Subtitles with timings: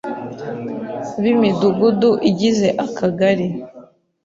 [1.21, 3.47] b’Imidugudu igize Akagari.